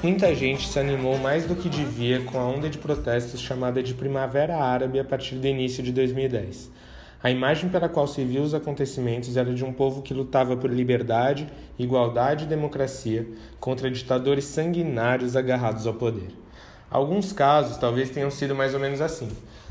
Muita 0.00 0.32
gente 0.32 0.68
se 0.68 0.78
animou 0.78 1.18
mais 1.18 1.44
do 1.44 1.56
que 1.56 1.68
devia 1.68 2.20
com 2.20 2.38
a 2.38 2.44
onda 2.44 2.70
de 2.70 2.78
protestos 2.78 3.40
chamada 3.40 3.82
de 3.82 3.94
Primavera 3.94 4.56
Árabe 4.56 5.00
a 5.00 5.04
partir 5.04 5.34
do 5.34 5.46
início 5.48 5.82
de 5.82 5.90
2010. 5.90 6.70
A 7.20 7.32
imagem 7.32 7.68
pela 7.68 7.88
qual 7.88 8.06
se 8.06 8.22
viu 8.24 8.42
os 8.42 8.54
acontecimentos 8.54 9.36
era 9.36 9.52
de 9.52 9.64
um 9.64 9.72
povo 9.72 10.00
que 10.00 10.14
lutava 10.14 10.56
por 10.56 10.70
liberdade, 10.70 11.48
igualdade 11.76 12.44
e 12.44 12.46
democracia 12.46 13.26
contra 13.58 13.90
ditadores 13.90 14.44
sanguinários 14.44 15.34
agarrados 15.34 15.84
ao 15.84 15.94
poder. 15.94 16.28
Alguns 16.88 17.32
casos 17.32 17.76
talvez 17.76 18.08
tenham 18.08 18.30
sido 18.30 18.54
mais 18.54 18.74
ou 18.74 18.80
menos 18.80 19.00
assim, 19.00 19.28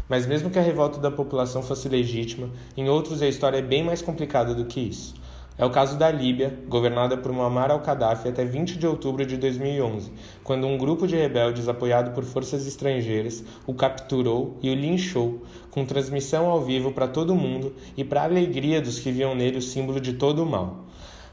mas 0.10 0.28
mesmo 0.28 0.50
que 0.50 0.60
a 0.60 0.62
revolta 0.62 1.00
da 1.00 1.10
população 1.10 1.64
fosse 1.64 1.88
legítima, 1.88 2.50
em 2.76 2.90
outros 2.90 3.22
a 3.22 3.30
história 3.30 3.60
é 3.60 3.62
bem 3.62 3.82
mais 3.82 4.02
complicada 4.02 4.54
do 4.54 4.66
que 4.66 4.82
isso. 4.82 5.16
É 5.60 5.66
o 5.66 5.72
caso 5.72 5.98
da 5.98 6.12
Líbia, 6.12 6.56
governada 6.68 7.18
por 7.18 7.32
Muammar 7.32 7.72
al-Gaddafi 7.72 8.30
até 8.30 8.46
20 8.46 8.78
de 8.78 8.86
outubro 8.86 9.26
de 9.26 9.38
2011, 9.38 10.12
quando 10.44 10.68
um 10.68 10.78
grupo 10.78 11.08
de 11.08 11.16
rebeldes 11.16 11.68
apoiado 11.68 12.14
por 12.14 12.24
forças 12.24 12.68
estrangeiras 12.68 13.44
o 13.66 13.74
capturou 13.74 14.60
e 14.62 14.70
o 14.70 14.76
linchou, 14.76 15.42
com 15.72 15.84
transmissão 15.84 16.46
ao 16.46 16.62
vivo 16.62 16.92
para 16.92 17.08
todo 17.08 17.34
mundo 17.34 17.74
e 17.98 18.04
para 18.04 18.22
a 18.22 18.26
alegria 18.26 18.80
dos 18.80 19.00
que 19.00 19.12
viam 19.12 19.34
nele 19.34 19.58
o 19.58 19.62
símbolo 19.62 20.00
de 20.00 20.14
todo 20.14 20.44
o 20.44 20.46
mal. 20.46 20.86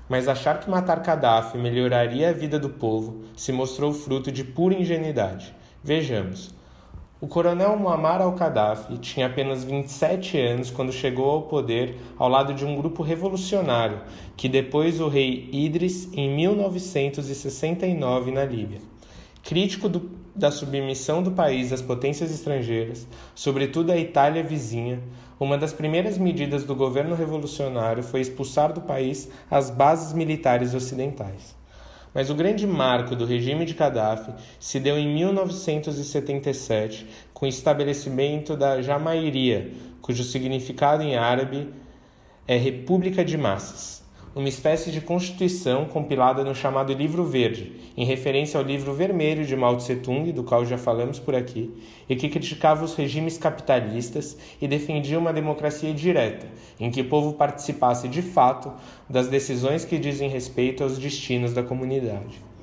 Mas 0.09 0.27
achar 0.27 0.59
que 0.59 0.71
matar 0.71 1.01
Gaddafi 1.01 1.59
melhoraria 1.59 2.31
a 2.31 2.33
vida 2.33 2.59
do 2.59 2.71
povo 2.71 3.25
se 3.37 3.53
mostrou 3.53 3.93
fruto 3.93 4.33
de 4.33 4.43
pura 4.43 4.75
ingenuidade. 4.75 5.55
Vejamos. 5.83 6.55
O 7.25 7.27
coronel 7.27 7.79
Muammar 7.79 8.21
al-Gaddafi 8.21 8.99
tinha 8.99 9.29
apenas 9.29 9.65
27 9.65 10.39
anos 10.39 10.71
quando 10.71 10.93
chegou 10.93 11.31
ao 11.31 11.43
poder 11.45 11.97
ao 12.19 12.29
lado 12.29 12.53
de 12.53 12.67
um 12.67 12.77
grupo 12.77 13.03
revolucionário 13.03 14.03
que 14.37 14.47
depois 14.47 15.01
o 15.01 15.09
rei 15.09 15.49
Idris 15.51 16.13
em 16.13 16.29
1969 16.29 18.31
na 18.31 18.45
Líbia. 18.45 18.83
Crítico 19.43 19.89
do, 19.89 20.11
da 20.37 20.51
submissão 20.51 21.23
do 21.23 21.31
país 21.31 21.73
às 21.73 21.81
potências 21.81 22.31
estrangeiras, 22.31 23.07
sobretudo 23.35 23.91
à 23.91 23.97
Itália 23.97 24.45
vizinha, 24.45 25.01
uma 25.41 25.57
das 25.57 25.73
primeiras 25.73 26.19
medidas 26.19 26.65
do 26.65 26.75
governo 26.75 27.17
revolucionário 27.17 28.03
foi 28.03 28.21
expulsar 28.21 28.71
do 28.71 28.83
país 28.83 29.31
as 29.51 29.71
bases 29.71 30.13
militares 30.13 30.75
ocidentais. 30.75 31.57
Mas 32.15 32.31
o 32.31 32.35
grande 32.35 32.67
marco 32.67 33.17
do 33.17 33.27
regime 33.27 33.65
de 33.65 33.75
Gaddafi 33.75 34.33
se 34.61 34.79
deu 34.79 34.97
em 34.97 35.13
1977, 35.13 37.07
com 37.35 37.45
o 37.45 37.49
estabelecimento 37.49 38.57
da 38.57 38.81
Jamairia, 38.81 39.73
cujo 40.01 40.23
significado 40.23 41.03
em 41.03 41.17
árabe 41.17 41.69
é 42.47 42.57
República 42.57 43.25
de 43.25 43.37
Massas 43.37 44.04
uma 44.35 44.49
espécie 44.49 44.91
de 44.91 45.01
constituição 45.01 45.85
compilada 45.85 46.43
no 46.43 46.55
chamado 46.55 46.93
Livro 46.93 47.25
Verde, 47.25 47.73
em 47.97 48.05
referência 48.05 48.59
ao 48.59 48.67
Livro 48.67 48.93
Vermelho 48.93 49.45
de 49.45 49.55
Mao 49.55 49.77
Tse-tung, 49.77 50.33
do 50.33 50.43
qual 50.43 50.67
já 50.67 50.77
falamos 50.77 51.21
por 51.21 51.37
aqui, 51.37 51.73
e 52.09 52.17
que 52.17 52.29
criticava 52.29 52.85
os 52.85 52.95
regimes 52.95 53.39
capitalistas 53.39 54.37
e 54.61 54.67
defendia 54.67 55.19
uma 55.19 55.33
democracia 55.33 55.95
direta, 55.95 56.49
em 56.81 56.91
que 56.91 57.03
o 57.03 57.09
povo 57.09 57.35
participasse 57.35 58.09
de 58.09 58.23
fato 58.23 58.73
das 59.09 59.29
decisões 59.29 59.85
que 59.85 59.99
dizem 59.99 60.29
respeito 60.29 60.83
aos 60.83 60.99
destinos 60.99 61.53
da 61.53 61.63
comunidade. 61.63 62.54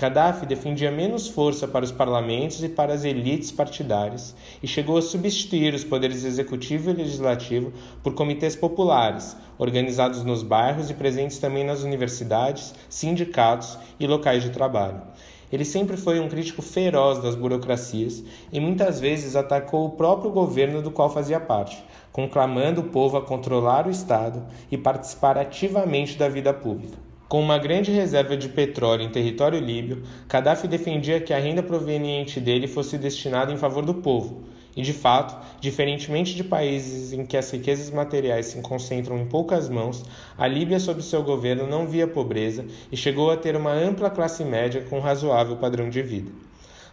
Gaddafi 0.00 0.46
defendia 0.46 0.92
menos 0.92 1.26
força 1.26 1.66
para 1.66 1.84
os 1.84 1.90
parlamentos 1.90 2.62
e 2.62 2.68
para 2.68 2.94
as 2.94 3.02
elites 3.02 3.50
partidárias 3.50 4.32
e 4.62 4.66
chegou 4.68 4.96
a 4.96 5.02
substituir 5.02 5.74
os 5.74 5.82
poderes 5.82 6.22
executivo 6.22 6.90
e 6.90 6.92
legislativo 6.92 7.72
por 8.00 8.14
comitês 8.14 8.54
populares, 8.54 9.36
organizados 9.58 10.22
nos 10.22 10.44
bairros 10.44 10.88
e 10.88 10.94
presentes 10.94 11.38
também 11.38 11.64
nas 11.64 11.82
universidades, 11.82 12.76
sindicatos 12.88 13.76
e 13.98 14.06
locais 14.06 14.44
de 14.44 14.50
trabalho. 14.50 15.02
Ele 15.50 15.64
sempre 15.64 15.96
foi 15.96 16.20
um 16.20 16.28
crítico 16.28 16.62
feroz 16.62 17.20
das 17.20 17.34
burocracias 17.34 18.22
e 18.52 18.60
muitas 18.60 19.00
vezes 19.00 19.34
atacou 19.34 19.84
o 19.84 19.96
próprio 19.96 20.30
governo 20.30 20.80
do 20.80 20.92
qual 20.92 21.10
fazia 21.10 21.40
parte, 21.40 21.82
conclamando 22.12 22.82
o 22.82 22.88
povo 22.90 23.16
a 23.16 23.22
controlar 23.22 23.88
o 23.88 23.90
Estado 23.90 24.46
e 24.70 24.78
participar 24.78 25.36
ativamente 25.36 26.16
da 26.16 26.28
vida 26.28 26.54
pública. 26.54 27.07
Com 27.28 27.42
uma 27.42 27.58
grande 27.58 27.92
reserva 27.92 28.38
de 28.38 28.48
petróleo 28.48 29.02
em 29.02 29.10
território 29.10 29.60
líbio, 29.60 30.02
Gaddafi 30.26 30.66
defendia 30.66 31.20
que 31.20 31.34
a 31.34 31.38
renda 31.38 31.62
proveniente 31.62 32.40
dele 32.40 32.66
fosse 32.66 32.96
destinada 32.96 33.52
em 33.52 33.58
favor 33.58 33.84
do 33.84 33.92
povo. 33.92 34.44
E 34.74 34.80
de 34.80 34.94
fato, 34.94 35.36
diferentemente 35.60 36.34
de 36.34 36.42
países 36.42 37.12
em 37.12 37.26
que 37.26 37.36
as 37.36 37.50
riquezas 37.50 37.90
materiais 37.90 38.46
se 38.46 38.62
concentram 38.62 39.18
em 39.18 39.26
poucas 39.26 39.68
mãos, 39.68 40.06
a 40.38 40.48
Líbia 40.48 40.80
sob 40.80 41.02
seu 41.02 41.22
governo 41.22 41.66
não 41.66 41.86
via 41.86 42.08
pobreza 42.08 42.64
e 42.90 42.96
chegou 42.96 43.30
a 43.30 43.36
ter 43.36 43.54
uma 43.54 43.74
ampla 43.74 44.08
classe 44.08 44.42
média 44.42 44.86
com 44.88 44.98
razoável 44.98 45.56
padrão 45.56 45.90
de 45.90 46.00
vida. 46.00 46.47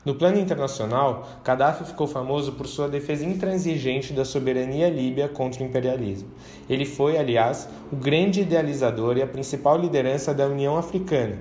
No 0.05 0.13
plano 0.13 0.39
internacional, 0.39 1.27
Gaddafi 1.43 1.83
ficou 1.83 2.05
famoso 2.05 2.51
por 2.51 2.67
sua 2.67 2.87
defesa 2.87 3.25
intransigente 3.25 4.13
da 4.13 4.23
soberania 4.23 4.87
líbia 4.87 5.27
contra 5.27 5.63
o 5.63 5.65
imperialismo. 5.65 6.29
Ele 6.69 6.85
foi, 6.85 7.17
aliás, 7.17 7.67
o 7.91 7.95
grande 7.95 8.41
idealizador 8.41 9.17
e 9.17 9.23
a 9.23 9.27
principal 9.27 9.79
liderança 9.79 10.31
da 10.31 10.45
União 10.45 10.77
Africana, 10.77 11.39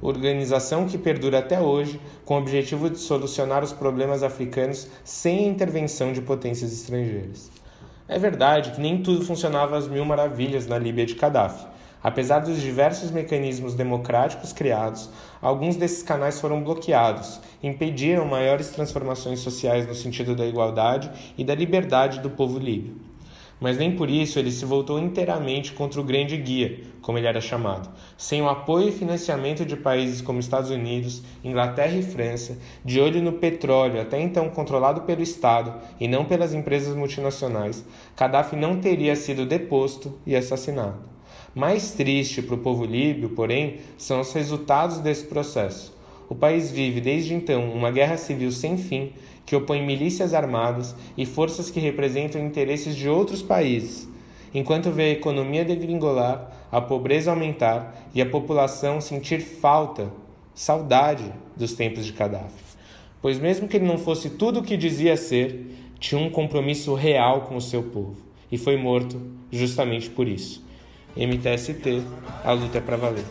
organização 0.00 0.86
que 0.86 0.96
perdura 0.96 1.40
até 1.40 1.60
hoje 1.60 2.00
com 2.24 2.36
o 2.36 2.38
objetivo 2.38 2.88
de 2.88 3.00
solucionar 3.00 3.64
os 3.64 3.72
problemas 3.72 4.22
africanos 4.22 4.86
sem 5.02 5.40
a 5.40 5.48
intervenção 5.48 6.12
de 6.12 6.22
potências 6.22 6.72
estrangeiras. 6.72 7.50
É 8.06 8.16
verdade 8.16 8.70
que 8.70 8.80
nem 8.80 9.02
tudo 9.02 9.24
funcionava 9.24 9.76
às 9.76 9.88
mil 9.88 10.04
maravilhas 10.04 10.68
na 10.68 10.78
Líbia 10.78 11.04
de 11.04 11.14
Gaddafi. 11.14 11.66
Apesar 12.04 12.40
dos 12.40 12.60
diversos 12.60 13.10
mecanismos 13.10 13.72
democráticos 13.74 14.52
criados, 14.52 15.08
alguns 15.40 15.74
desses 15.74 16.02
canais 16.02 16.38
foram 16.38 16.62
bloqueados, 16.62 17.40
impediram 17.62 18.26
maiores 18.26 18.68
transformações 18.68 19.40
sociais 19.40 19.86
no 19.86 19.94
sentido 19.94 20.36
da 20.36 20.44
igualdade 20.44 21.10
e 21.38 21.42
da 21.42 21.54
liberdade 21.54 22.20
do 22.20 22.28
povo 22.28 22.58
líbio. 22.58 22.96
Mas 23.58 23.78
nem 23.78 23.96
por 23.96 24.10
isso 24.10 24.38
ele 24.38 24.50
se 24.50 24.66
voltou 24.66 24.98
inteiramente 24.98 25.72
contra 25.72 25.98
o 25.98 26.04
grande 26.04 26.36
guia, 26.36 26.82
como 27.00 27.16
ele 27.16 27.26
era 27.26 27.40
chamado. 27.40 27.88
Sem 28.18 28.42
o 28.42 28.50
apoio 28.50 28.90
e 28.90 28.92
financiamento 28.92 29.64
de 29.64 29.74
países 29.74 30.20
como 30.20 30.40
Estados 30.40 30.68
Unidos, 30.68 31.22
Inglaterra 31.42 31.96
e 31.96 32.02
França, 32.02 32.58
de 32.84 33.00
olho 33.00 33.22
no 33.22 33.32
petróleo, 33.32 34.02
até 34.02 34.20
então 34.20 34.50
controlado 34.50 35.02
pelo 35.02 35.22
Estado 35.22 35.72
e 35.98 36.06
não 36.06 36.26
pelas 36.26 36.52
empresas 36.52 36.94
multinacionais, 36.94 37.82
Gaddafi 38.14 38.56
não 38.56 38.78
teria 38.78 39.16
sido 39.16 39.46
deposto 39.46 40.18
e 40.26 40.36
assassinado. 40.36 41.13
Mais 41.54 41.92
triste 41.92 42.42
para 42.42 42.56
o 42.56 42.58
povo 42.58 42.84
líbio, 42.84 43.28
porém, 43.28 43.76
são 43.96 44.20
os 44.20 44.32
resultados 44.32 44.98
desse 44.98 45.24
processo. 45.26 45.94
O 46.28 46.34
país 46.34 46.70
vive 46.70 47.00
desde 47.00 47.32
então 47.32 47.70
uma 47.72 47.92
guerra 47.92 48.16
civil 48.16 48.50
sem 48.50 48.76
fim 48.76 49.12
que 49.46 49.54
opõe 49.54 49.80
milícias 49.80 50.34
armadas 50.34 50.96
e 51.16 51.24
forças 51.24 51.70
que 51.70 51.78
representam 51.78 52.44
interesses 52.44 52.96
de 52.96 53.08
outros 53.08 53.40
países, 53.40 54.08
enquanto 54.52 54.90
vê 54.90 55.04
a 55.04 55.10
economia 55.10 55.64
degringolar, 55.64 56.50
a 56.72 56.80
pobreza 56.80 57.30
aumentar 57.30 58.10
e 58.12 58.20
a 58.20 58.26
população 58.26 59.00
sentir 59.00 59.40
falta, 59.40 60.10
saudade 60.54 61.32
dos 61.56 61.74
tempos 61.74 62.04
de 62.04 62.12
Gaddafi. 62.12 62.64
Pois, 63.22 63.38
mesmo 63.38 63.68
que 63.68 63.76
ele 63.76 63.86
não 63.86 63.98
fosse 63.98 64.30
tudo 64.30 64.58
o 64.58 64.62
que 64.62 64.76
dizia 64.76 65.16
ser, 65.16 65.66
tinha 66.00 66.20
um 66.20 66.30
compromisso 66.30 66.94
real 66.94 67.42
com 67.42 67.54
o 67.54 67.60
seu 67.60 67.82
povo 67.82 68.16
e 68.50 68.58
foi 68.58 68.76
morto 68.76 69.20
justamente 69.52 70.10
por 70.10 70.26
isso. 70.26 70.64
MTST, 71.16 72.02
a 72.44 72.52
luta 72.52 72.78
é 72.78 72.80
para 72.80 72.96
valer. 72.96 73.24